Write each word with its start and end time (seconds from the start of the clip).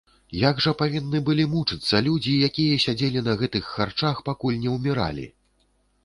Як 0.43 0.61
жа 0.65 0.71
павінны 0.77 1.19
былі 1.25 1.43
мучыцца 1.51 1.99
людзі, 2.07 2.33
якія 2.47 2.79
сядзелі 2.85 3.23
на 3.27 3.35
гэтых 3.41 3.67
харчах, 3.75 4.23
пакуль 4.31 4.57
не 4.63 4.73
ўміралі! 4.79 5.27